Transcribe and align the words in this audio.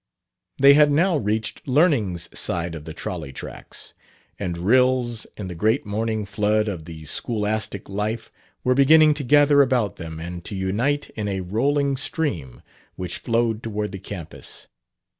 They 0.57 0.73
had 0.73 0.89
now 0.91 1.15
reached 1.17 1.67
Learning's 1.67 2.27
side 2.35 2.73
of 2.73 2.85
the 2.85 2.93
trolley 2.95 3.31
tracks, 3.31 3.93
and 4.39 4.57
rills 4.57 5.27
in 5.37 5.47
the 5.47 5.53
great 5.53 5.85
morning 5.85 6.25
flood 6.25 6.67
of 6.67 6.85
the 6.85 7.05
scholastic 7.05 7.87
life 7.87 8.31
were 8.63 8.73
beginning 8.73 9.13
to 9.13 9.23
gather 9.23 9.61
about 9.61 9.97
them 9.97 10.19
and 10.19 10.43
to 10.45 10.55
unite 10.55 11.11
in 11.11 11.27
a 11.27 11.41
rolling 11.41 11.97
stream 11.97 12.63
which 12.95 13.19
flowed 13.19 13.61
toward 13.61 13.91
the 13.91 13.99
campus. 13.99 14.67